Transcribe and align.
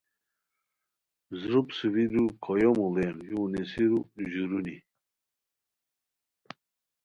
زروپ 1.39 1.67
سوئیرو 1.79 2.25
کھویو 2.43 2.71
موڑین 2.79 3.15
یُو 3.29 3.39
نیسرو 3.51 3.99
ژورونی 4.31 4.77